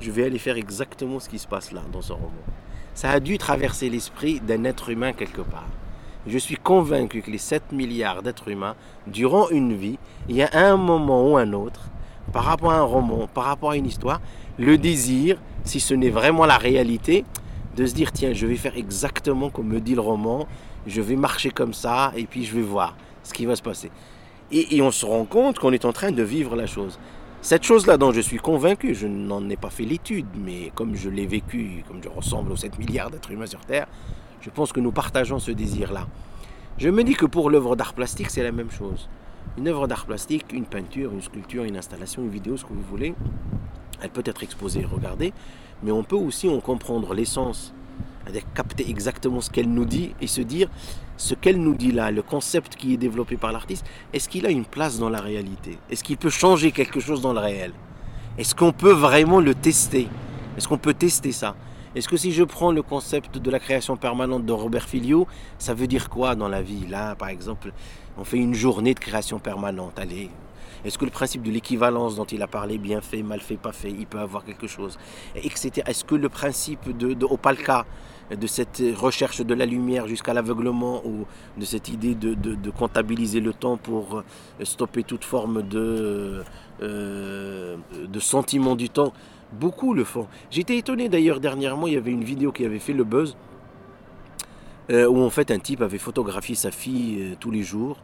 je 0.00 0.10
vais 0.10 0.24
aller 0.24 0.38
faire 0.38 0.56
exactement 0.56 1.20
ce 1.20 1.28
qui 1.28 1.38
se 1.38 1.46
passe 1.46 1.72
là 1.72 1.82
dans 1.92 2.02
ce 2.02 2.12
roman. 2.12 2.30
Ça 2.94 3.10
a 3.10 3.20
dû 3.20 3.38
traverser 3.38 3.90
l'esprit 3.90 4.40
d'un 4.40 4.64
être 4.64 4.90
humain 4.90 5.12
quelque 5.12 5.40
part. 5.40 5.68
Je 6.26 6.38
suis 6.38 6.56
convaincu 6.56 7.20
que 7.20 7.30
les 7.30 7.38
7 7.38 7.72
milliards 7.72 8.22
d'êtres 8.22 8.48
humains, 8.48 8.76
durant 9.06 9.50
une 9.50 9.74
vie, 9.74 9.98
il 10.28 10.36
y 10.36 10.42
a 10.42 10.50
un 10.52 10.76
moment 10.76 11.30
ou 11.30 11.36
un 11.36 11.52
autre, 11.52 11.80
par 12.32 12.44
rapport 12.44 12.72
à 12.72 12.78
un 12.78 12.82
roman, 12.82 13.26
par 13.26 13.44
rapport 13.44 13.72
à 13.72 13.76
une 13.76 13.86
histoire, 13.86 14.20
le 14.58 14.78
désir, 14.78 15.38
si 15.64 15.80
ce 15.80 15.92
n'est 15.92 16.10
vraiment 16.10 16.46
la 16.46 16.56
réalité, 16.56 17.24
de 17.76 17.86
se 17.86 17.94
dire 17.94 18.12
tiens, 18.12 18.32
je 18.32 18.46
vais 18.46 18.56
faire 18.56 18.76
exactement 18.76 19.50
comme 19.50 19.68
me 19.68 19.80
dit 19.80 19.94
le 19.94 20.00
roman, 20.00 20.46
je 20.86 21.02
vais 21.02 21.16
marcher 21.16 21.50
comme 21.50 21.74
ça, 21.74 22.12
et 22.16 22.24
puis 22.24 22.44
je 22.44 22.54
vais 22.54 22.62
voir 22.62 22.96
ce 23.22 23.34
qui 23.34 23.46
va 23.46 23.56
se 23.56 23.62
passer. 23.62 23.90
Et, 24.50 24.76
et 24.76 24.82
on 24.82 24.90
se 24.90 25.04
rend 25.04 25.24
compte 25.24 25.58
qu'on 25.58 25.72
est 25.72 25.84
en 25.84 25.92
train 25.92 26.12
de 26.12 26.22
vivre 26.22 26.56
la 26.56 26.66
chose. 26.66 26.98
Cette 27.44 27.62
chose-là 27.62 27.98
dont 27.98 28.10
je 28.10 28.22
suis 28.22 28.38
convaincu, 28.38 28.94
je 28.94 29.06
n'en 29.06 29.46
ai 29.50 29.56
pas 29.56 29.68
fait 29.68 29.84
l'étude, 29.84 30.24
mais 30.34 30.72
comme 30.74 30.96
je 30.96 31.10
l'ai 31.10 31.26
vécu, 31.26 31.84
comme 31.86 32.02
je 32.02 32.08
ressemble 32.08 32.50
aux 32.50 32.56
7 32.56 32.78
milliards 32.78 33.10
d'êtres 33.10 33.30
humains 33.32 33.44
sur 33.44 33.60
Terre, 33.60 33.86
je 34.40 34.48
pense 34.48 34.72
que 34.72 34.80
nous 34.80 34.92
partageons 34.92 35.38
ce 35.38 35.50
désir-là. 35.50 36.06
Je 36.78 36.88
me 36.88 37.04
dis 37.04 37.12
que 37.12 37.26
pour 37.26 37.50
l'œuvre 37.50 37.76
d'art 37.76 37.92
plastique, 37.92 38.30
c'est 38.30 38.42
la 38.42 38.50
même 38.50 38.70
chose. 38.70 39.10
Une 39.58 39.68
œuvre 39.68 39.86
d'art 39.86 40.06
plastique, 40.06 40.54
une 40.54 40.64
peinture, 40.64 41.12
une 41.12 41.20
sculpture, 41.20 41.64
une 41.64 41.76
installation, 41.76 42.22
une 42.22 42.30
vidéo, 42.30 42.56
ce 42.56 42.64
que 42.64 42.72
vous 42.72 42.80
voulez, 42.80 43.14
elle 44.00 44.08
peut 44.08 44.22
être 44.24 44.42
exposée, 44.42 44.86
regardée, 44.86 45.34
mais 45.82 45.92
on 45.92 46.02
peut 46.02 46.16
aussi 46.16 46.48
en 46.48 46.60
comprendre 46.60 47.12
l'essence, 47.12 47.74
capter 48.54 48.88
exactement 48.88 49.42
ce 49.42 49.50
qu'elle 49.50 49.68
nous 49.68 49.84
dit 49.84 50.14
et 50.22 50.28
se 50.28 50.40
dire 50.40 50.70
ce 51.16 51.34
qu'elle 51.34 51.60
nous 51.60 51.74
dit 51.74 51.92
là, 51.92 52.10
le 52.10 52.22
concept 52.22 52.76
qui 52.76 52.94
est 52.94 52.96
développé 52.96 53.36
par 53.36 53.52
l'artiste, 53.52 53.84
est-ce 54.12 54.28
qu'il 54.28 54.46
a 54.46 54.50
une 54.50 54.64
place 54.64 54.98
dans 54.98 55.08
la 55.08 55.20
réalité? 55.20 55.78
Est-ce 55.90 56.02
qu'il 56.02 56.16
peut 56.16 56.30
changer 56.30 56.72
quelque 56.72 57.00
chose 57.00 57.20
dans 57.20 57.32
le 57.32 57.40
réel? 57.40 57.72
Est-ce 58.36 58.54
qu'on 58.54 58.72
peut 58.72 58.92
vraiment 58.92 59.40
le 59.40 59.54
tester? 59.54 60.08
Est-ce 60.56 60.66
qu'on 60.66 60.78
peut 60.78 60.94
tester 60.94 61.32
ça? 61.32 61.54
Est-ce 61.94 62.08
que 62.08 62.16
si 62.16 62.32
je 62.32 62.42
prends 62.42 62.72
le 62.72 62.82
concept 62.82 63.38
de 63.38 63.50
la 63.50 63.60
création 63.60 63.96
permanente 63.96 64.44
de 64.44 64.52
Robert 64.52 64.88
Filio, 64.88 65.28
ça 65.58 65.74
veut 65.74 65.86
dire 65.86 66.10
quoi 66.10 66.34
dans 66.34 66.48
la 66.48 66.60
vie? 66.60 66.86
Là, 66.88 67.14
par 67.14 67.28
exemple, 67.28 67.72
on 68.18 68.24
fait 68.24 68.38
une 68.38 68.54
journée 68.54 68.94
de 68.94 68.98
création 68.98 69.38
permanente. 69.38 69.96
Allez, 70.00 70.30
est-ce 70.84 70.98
que 70.98 71.04
le 71.04 71.12
principe 71.12 71.42
de 71.42 71.50
l'équivalence 71.52 72.16
dont 72.16 72.24
il 72.24 72.42
a 72.42 72.48
parlé, 72.48 72.78
bien 72.78 73.00
fait, 73.00 73.22
mal 73.22 73.40
fait, 73.40 73.56
pas 73.56 73.72
fait, 73.72 73.90
il 73.90 74.06
peut 74.06 74.18
avoir 74.18 74.44
quelque 74.44 74.66
chose 74.66 74.98
Etc. 75.36 75.70
Est-ce 75.86 76.04
que 76.04 76.16
le 76.16 76.28
principe 76.28 76.96
de, 76.96 77.14
de 77.14 77.24
Opalka, 77.24 77.86
de 78.30 78.46
cette 78.46 78.82
recherche 78.96 79.40
de 79.42 79.54
la 79.54 79.66
lumière 79.66 80.06
jusqu'à 80.06 80.32
l'aveuglement 80.32 81.02
ou 81.04 81.26
de 81.58 81.64
cette 81.64 81.88
idée 81.88 82.14
de, 82.14 82.70
comptabiliser 82.70 83.40
le 83.40 83.52
temps 83.52 83.76
pour 83.76 84.22
stopper 84.62 85.02
toute 85.02 85.24
forme 85.24 85.62
de, 85.62 86.42
euh, 86.82 87.76
de 87.94 88.20
sentiment 88.20 88.76
du 88.76 88.88
temps. 88.88 89.12
Beaucoup 89.52 89.94
le 89.94 90.04
font. 90.04 90.26
J'étais 90.50 90.78
étonné 90.78 91.08
d'ailleurs 91.08 91.38
dernièrement, 91.38 91.86
il 91.86 91.94
y 91.94 91.96
avait 91.96 92.10
une 92.10 92.24
vidéo 92.24 92.50
qui 92.50 92.64
avait 92.64 92.78
fait 92.78 92.92
le 92.92 93.04
buzz 93.04 93.36
euh, 94.90 95.06
où 95.06 95.22
en 95.22 95.30
fait 95.30 95.50
un 95.50 95.58
type 95.58 95.80
avait 95.80 95.98
photographié 95.98 96.54
sa 96.54 96.70
fille 96.70 97.18
euh, 97.20 97.34
tous 97.38 97.50
les 97.50 97.62
jours 97.62 97.98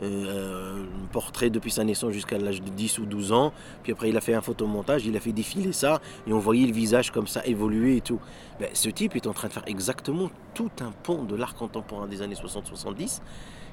euh, 0.00 0.84
portrait 1.10 1.50
depuis 1.50 1.72
sa 1.72 1.82
naissance 1.82 2.12
jusqu'à 2.12 2.38
l'âge 2.38 2.62
de 2.62 2.68
10 2.68 2.98
ou 2.98 3.06
12 3.06 3.32
ans. 3.32 3.52
Puis 3.82 3.92
après, 3.92 4.10
il 4.10 4.16
a 4.16 4.20
fait 4.20 4.34
un 4.34 4.40
photomontage, 4.40 5.04
il 5.06 5.16
a 5.16 5.20
fait 5.20 5.32
défiler 5.32 5.72
ça, 5.72 6.00
et 6.26 6.32
on 6.32 6.38
voyait 6.38 6.66
le 6.66 6.72
visage 6.72 7.10
comme 7.10 7.26
ça 7.26 7.44
évoluer 7.44 7.96
et 7.96 8.00
tout. 8.00 8.20
Ben, 8.60 8.68
ce 8.74 8.88
type 8.90 9.16
est 9.16 9.26
en 9.26 9.32
train 9.32 9.48
de 9.48 9.52
faire 9.52 9.66
exactement 9.66 10.30
tout 10.54 10.70
un 10.80 10.92
pont 11.02 11.24
de 11.24 11.34
l'art 11.34 11.54
contemporain 11.54 12.06
des 12.06 12.22
années 12.22 12.36
60-70, 12.36 13.20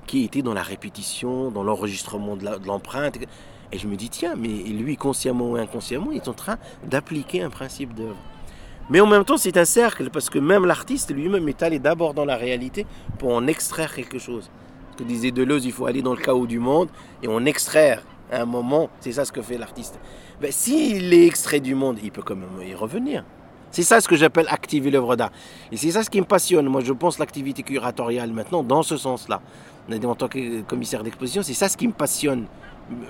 qui 0.07 0.23
était 0.23 0.41
dans 0.41 0.53
la 0.53 0.63
répétition, 0.63 1.51
dans 1.51 1.63
l'enregistrement 1.63 2.35
de 2.35 2.45
l'empreinte. 2.65 3.17
Et 3.71 3.77
je 3.77 3.87
me 3.87 3.95
dis, 3.95 4.09
tiens, 4.09 4.35
mais 4.35 4.47
lui, 4.47 4.97
consciemment 4.97 5.51
ou 5.51 5.55
inconsciemment, 5.57 6.11
il 6.11 6.17
est 6.17 6.27
en 6.27 6.33
train 6.33 6.57
d'appliquer 6.87 7.43
un 7.43 7.49
principe 7.49 7.93
d'œuvre. 7.93 8.17
Mais 8.89 8.99
en 8.99 9.07
même 9.07 9.25
temps, 9.25 9.37
c'est 9.37 9.57
un 9.57 9.65
cercle, 9.65 10.09
parce 10.11 10.29
que 10.29 10.39
même 10.39 10.65
l'artiste 10.65 11.11
lui-même 11.11 11.47
est 11.49 11.61
allé 11.63 11.79
d'abord 11.79 12.13
dans 12.13 12.25
la 12.25 12.35
réalité 12.35 12.85
pour 13.17 13.33
en 13.33 13.47
extraire 13.47 13.93
quelque 13.93 14.19
chose 14.19 14.49
que 14.95 15.03
disait 15.03 15.31
Deleuze, 15.31 15.65
il 15.65 15.71
faut 15.71 15.85
aller 15.85 16.01
dans 16.01 16.13
le 16.13 16.21
chaos 16.21 16.47
du 16.47 16.59
monde 16.59 16.89
et 17.21 17.27
en 17.27 17.45
extraire 17.45 18.01
un 18.31 18.45
moment. 18.45 18.89
C'est 18.99 19.11
ça 19.11 19.25
ce 19.25 19.31
que 19.31 19.41
fait 19.41 19.57
l'artiste. 19.57 19.99
Ben, 20.41 20.51
S'il 20.51 21.13
est 21.13 21.25
extrait 21.25 21.59
du 21.59 21.75
monde, 21.75 21.97
il 22.03 22.11
peut 22.11 22.21
quand 22.23 22.35
même 22.35 22.67
y 22.67 22.73
revenir. 22.73 23.23
C'est 23.71 23.83
ça 23.83 23.99
ce 23.99 24.07
que 24.07 24.15
j'appelle 24.15 24.47
activer 24.49 24.89
l'œuvre 24.89 25.15
d'art. 25.15 25.31
Et 25.71 25.77
c'est 25.77 25.91
ça 25.91 26.03
ce 26.03 26.09
qui 26.09 26.21
me 26.21 26.25
passionne. 26.25 26.67
Moi, 26.67 26.81
je 26.81 26.93
pense 26.93 27.19
l'activité 27.19 27.61
curatoriale 27.61 28.31
maintenant 28.31 28.63
dans 28.63 28.83
ce 28.83 28.95
sens-là. 28.95 29.41
En 29.91 30.15
tant 30.15 30.27
que 30.27 30.61
commissaire 30.61 31.03
d'exposition, 31.03 31.43
c'est 31.43 31.53
ça 31.53 31.67
ce 31.67 31.77
qui 31.77 31.87
me 31.87 31.93
passionne 31.93 32.45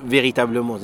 véritablement. 0.06 0.78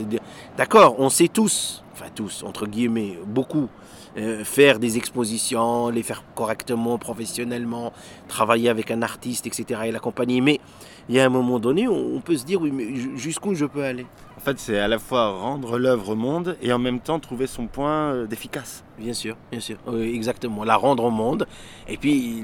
D'accord, 0.58 0.96
on 1.00 1.10
sait 1.10 1.28
tous, 1.28 1.84
enfin 1.94 2.08
tous, 2.14 2.44
entre 2.44 2.68
guillemets, 2.68 3.18
beaucoup, 3.26 3.70
euh, 4.18 4.44
faire 4.44 4.80
des 4.80 4.98
expositions, 4.98 5.90
les 5.90 6.04
faire 6.04 6.24
correctement, 6.36 6.98
professionnellement, 6.98 7.94
travailler 8.28 8.70
avec 8.70 8.92
un 8.92 9.02
artiste, 9.02 9.48
etc. 9.48 9.82
et 9.86 9.92
l'accompagner. 9.92 10.42
Mais 10.42 10.60
il 11.08 11.16
y 11.16 11.20
a 11.20 11.26
un 11.26 11.30
moment 11.30 11.60
donné, 11.60 11.88
on, 11.88 12.16
on 12.16 12.20
peut 12.20 12.36
se 12.36 12.44
dire, 12.44 12.62
oui, 12.62 12.72
mais 12.72 13.18
jusqu'où 13.18 13.56
je 13.56 13.66
peux 13.66 13.84
aller? 13.84 14.06
En 14.38 14.42
fait, 14.42 14.60
c'est 14.60 14.80
à 14.80 14.88
la 14.88 15.00
fois 15.00 15.30
rendre 15.30 15.78
l'œuvre 15.78 16.10
au 16.10 16.16
monde 16.16 16.58
et 16.62 16.74
en 16.74 16.80
même 16.80 17.00
temps 17.00 17.20
trouver 17.20 17.48
son 17.48 17.68
point 17.68 18.12
euh, 18.12 18.28
d'efficace. 18.28 18.84
Bien 18.98 19.14
sûr, 19.14 19.38
bien 19.52 19.60
sûr, 19.60 19.78
oui, 19.88 20.14
exactement. 20.14 20.64
La 20.64 20.76
rendre 20.76 21.04
au 21.06 21.12
monde. 21.12 21.48
Et 21.88 21.96
puis, 21.96 22.44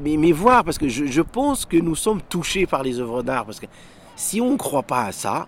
mais, 0.00 0.16
mais 0.16 0.32
voir, 0.32 0.62
parce 0.62 0.78
que 0.78 0.88
je, 0.88 1.06
je 1.06 1.22
pense 1.22 1.64
que 1.64 1.76
nous 1.76 1.96
sommes 1.96 2.20
touchés 2.22 2.66
par 2.66 2.82
les 2.82 3.00
œuvres 3.00 3.22
d'art. 3.22 3.44
Parce 3.44 3.60
que 3.60 3.66
si 4.16 4.40
on 4.40 4.52
ne 4.52 4.56
croit 4.56 4.82
pas 4.82 5.04
à 5.04 5.12
ça, 5.12 5.46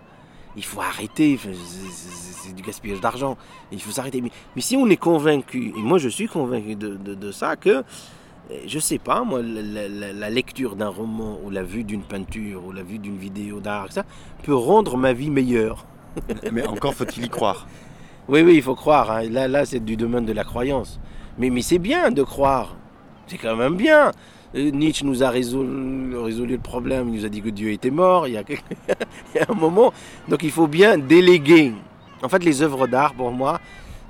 il 0.57 0.64
faut 0.64 0.81
arrêter, 0.81 1.38
c'est 1.38 2.55
du 2.55 2.62
gaspillage 2.62 3.00
d'argent, 3.00 3.37
il 3.72 3.81
faut 3.81 3.90
s'arrêter. 3.90 4.20
Mais, 4.20 4.31
mais, 4.55 4.62
si 4.62 4.77
on 4.77 4.88
est 4.88 4.96
convaincu, 4.96 5.72
et 5.77 5.83
moi 5.83 5.98
je 5.98 6.09
suis 6.09 6.29
convaincu 6.29 6.77
de, 6.77 6.96
de, 6.96 7.14
de 7.14 7.33
ça, 7.33 7.57
que, 7.57 7.83
je 8.66 8.79
sais 8.79 8.98
pas, 8.98 9.24
moi, 9.24 9.42
la, 9.42 9.88
la, 9.88 10.12
la 10.12 10.31
lecture 10.31 10.77
d'un 10.77 10.88
roman, 10.88 11.38
ou 11.44 11.50
la 11.50 11.62
vue 11.62 11.85
d'une 11.85 12.03
peinture, 12.03 12.64
ou 12.66 12.72
la 12.72 12.83
vue 12.83 12.98
d'une 12.98 13.16
vidéo 13.16 13.61
d'art, 13.61 13.90
ça, 13.90 14.05
peut 14.42 14.55
rendre 14.55 14.96
ma 14.96 15.12
vie 15.12 15.31
meilleure. 15.31 15.87
mais 16.53 16.66
encore 16.66 16.94
faut-il 16.94 17.24
y 17.24 17.29
croire. 17.29 17.66
Oui, 18.29 18.42
oui, 18.42 18.55
il 18.57 18.62
faut 18.62 18.74
croire. 18.74 19.11
Hein. 19.11 19.29
Là, 19.31 19.48
là 19.48 19.64
c'est 19.64 19.81
du 19.81 19.96
domaine 19.96 20.24
de 20.24 20.33
la 20.33 20.44
croyance. 20.44 21.00
Mais, 21.38 21.50
mais 21.50 21.62
c'est 21.62 21.79
bien 21.79 22.11
de 22.11 22.22
croire. 22.22 22.77
C'est 23.27 23.38
quand 23.38 23.57
même 23.57 23.77
bien. 23.77 24.12
Nietzsche 24.54 25.04
nous 25.04 25.24
a 25.24 25.30
résolu, 25.30 26.10
le 26.12 26.58
problème, 26.58 27.08
il 27.08 27.20
nous 27.20 27.24
a 27.24 27.28
dit 27.28 27.42
que 27.42 27.48
Dieu 27.48 27.72
était 27.72 27.90
mort, 27.90 28.28
il 28.28 28.34
y, 28.34 28.38
a, 28.38 28.44
un 29.48 29.54
moment. 29.54 29.92
Donc 30.28 30.42
il 30.42 30.50
faut 30.50 30.68
bien 30.68 30.96
déléguer. 30.96 31.72
En 32.22 32.28
fait, 32.28 32.44
les 32.44 32.62
œuvres 32.62 32.86
d'art, 32.86 33.14
pour 33.14 33.32
moi, 33.32 33.60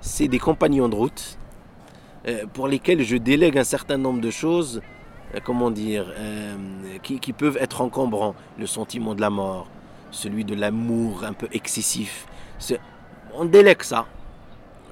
c'est 0.01 0.29
des 0.29 0.39
compagnons 0.39 0.89
de 0.89 0.95
route 0.95 1.39
euh, 2.29 2.45
pour 2.53 2.69
lesquels 2.69 3.03
je 3.03 3.17
délègue 3.17 3.57
un 3.57 3.65
certain 3.65 3.97
nombre 3.97 4.21
de 4.21 4.31
choses, 4.31 4.83
euh, 5.35 5.41
comment 5.43 5.71
dire, 5.71 6.13
euh, 6.17 6.55
qui, 7.03 7.19
qui, 7.21 7.33
peuvent 7.33 7.57
être 7.59 7.81
encombrants. 7.81 8.35
Le 8.59 8.67
sentiment 8.67 9.15
de 9.15 9.23
la 9.23 9.31
mort, 9.31 9.67
celui 10.11 10.45
de 10.45 10.55
l'amour 10.55 11.25
un 11.25 11.33
peu 11.33 11.49
excessif. 11.53 12.27
On 13.35 13.47
délègue 13.47 13.83
ça 13.83 14.07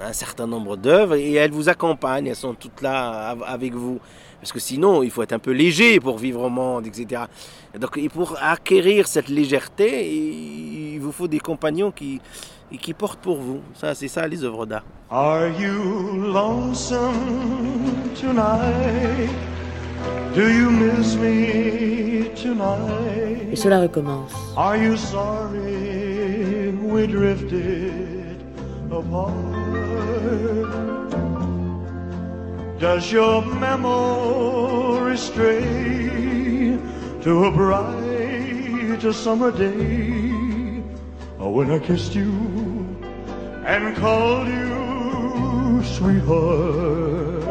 un 0.01 0.13
certain 0.13 0.47
nombre 0.47 0.77
d'œuvres 0.77 1.15
et 1.15 1.35
elles 1.35 1.51
vous 1.51 1.69
accompagnent, 1.69 2.27
elles 2.27 2.37
sont 2.37 2.55
toutes 2.55 2.83
là 2.83 3.37
avec 3.47 3.75
vous. 3.75 4.01
Parce 4.41 4.53
que 4.53 4.59
sinon, 4.59 5.03
il 5.05 5.11
faut 5.11 5.23
être 5.23 5.33
un 5.33 5.39
peu 5.39 5.53
léger 5.53 6.01
pour 6.01 6.19
vivre 6.19 6.43
au 6.43 6.49
monde, 6.49 6.87
etc. 6.87 7.23
Donc, 7.79 7.97
et 7.97 8.09
pour 8.09 8.37
acquérir 8.41 9.07
cette 9.07 9.29
légèreté, 9.29 10.13
il 10.13 10.99
vous 10.99 11.13
faut 11.13 11.29
des 11.29 11.39
compagnons 11.39 11.93
qui, 11.93 12.21
qui 12.81 12.93
portent 12.93 13.21
pour 13.21 13.37
vous. 13.39 13.61
Ça, 13.75 13.95
c'est 13.95 14.09
ça 14.09 14.27
les 14.27 14.43
œuvres 14.43 14.67
d'art. 14.67 14.85
Are 15.11 15.47
you 15.61 16.33
lonesome 16.33 17.93
tonight? 18.21 19.31
Do 20.35 20.49
you 20.49 20.71
miss 20.71 21.15
me 21.17 22.31
tonight? 22.35 23.53
Et 23.53 23.57
cela 23.57 23.81
recommence. 23.83 24.33
Are 24.57 24.77
you 24.77 24.97
sorry 24.97 26.73
we 26.83 27.07
drifted 27.07 28.43
apart? 28.91 29.62
Does 32.79 33.13
your 33.13 33.43
memory 33.45 35.17
stray 35.17 36.79
to 37.23 37.45
a 37.45 37.51
bright 37.53 38.03
summer 39.13 39.51
day 39.51 40.31
when 41.39 41.71
I 41.71 41.79
kissed 41.79 42.15
you 42.15 42.33
and 43.67 43.97
called 43.97 44.49
you 44.49 45.83
sweetheart. 45.85 47.45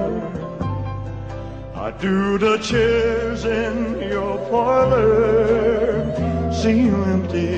I 1.76 1.92
do 2.00 2.38
the 2.38 2.58
chairs 2.58 3.46
in 3.46 4.10
your 4.10 4.38
parlor 4.50 6.14
seem 6.54 6.96
empty 7.04 7.54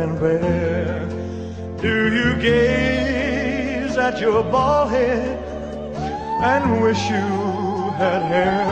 and 0.00 0.18
bare. 0.20 1.08
Do 1.80 2.14
you 2.14 2.34
gaze 2.40 3.11
at 4.02 4.18
your 4.20 4.42
bald 4.42 4.90
head 4.90 5.38
and 6.42 6.82
wish 6.82 6.98
you 7.08 7.28
had 8.00 8.20
hair? 8.32 8.66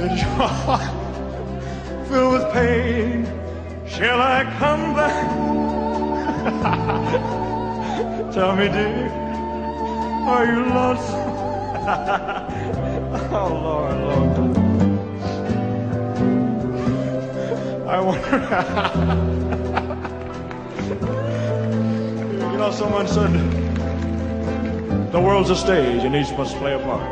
Is 0.00 0.18
your 0.18 0.48
heart 0.48 2.08
filled 2.08 2.32
with 2.32 2.46
pain? 2.54 3.26
Shall 3.86 4.18
I 4.18 4.44
come 4.58 4.94
back? 4.94 5.26
Tell 8.32 8.56
me, 8.56 8.68
dear, 8.68 9.10
are 10.32 10.46
you 10.46 10.60
lost? 10.78 11.12
oh, 13.30 13.48
Lord, 13.66 13.96
Lord. 14.06 14.56
I 17.86 18.00
wonder. 18.00 18.38
you 22.50 22.56
know, 22.56 22.70
someone 22.70 23.06
said 23.06 23.65
the 25.12 25.20
world's 25.20 25.50
a 25.50 25.56
stage 25.56 26.02
and 26.04 26.16
each 26.16 26.30
must 26.36 26.56
play 26.56 26.74
a 26.74 26.78
part. 26.78 27.02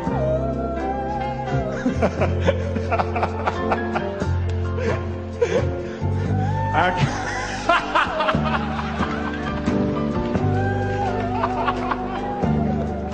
I 6.77 6.91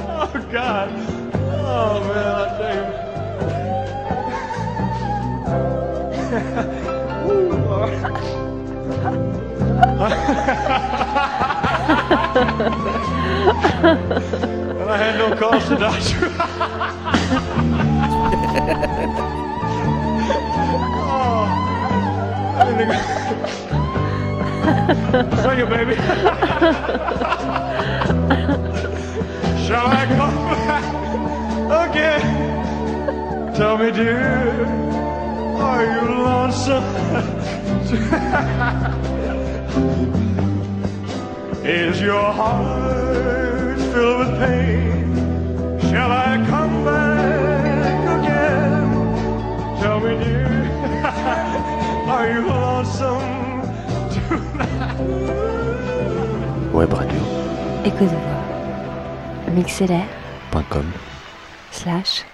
Oh 0.08 0.48
God! 0.50 0.88
Oh 1.52 2.00
man, 2.08 2.26
I 2.36 2.46
tell 2.58 2.74
you. 2.76 2.84
And 12.60 12.74
I 14.90 14.96
had 14.96 15.18
no 15.18 15.36
cause 15.36 15.68
to 15.68 15.76
die. 15.76 16.00
oh, 21.06 21.46
Sing 25.42 25.58
it, 25.60 25.68
baby. 25.70 25.94
Shall 29.64 29.86
I 29.86 30.06
come 30.06 30.36
back 30.66 30.84
again? 31.88 32.24
Tell 33.54 33.76
me, 33.78 33.92
dear, 33.92 34.66
are 35.56 35.84
you 35.84 36.00
lonesome? 36.24 36.84
Is 41.64 42.00
your 42.00 42.32
heart 42.32 43.39
filled 43.92 44.18
with 44.20 44.38
pain? 44.38 45.78
Shall 45.90 46.10
I 46.12 46.44
come 46.48 46.84
back 46.84 48.02
again? 48.18 48.86
Tell 49.80 49.98
me, 50.00 50.12
dear, 50.24 50.48
are 52.14 52.26
you 52.32 52.40
lonesome 52.46 53.62
tonight? 54.12 54.98
Web 56.72 56.92
Radio. 56.92 57.20
Écoute 57.84 58.08
voir. 58.08 59.54
Mixlr 59.54 60.04
Point 60.52 60.68
com. 60.70 60.92
slash. 61.72 62.24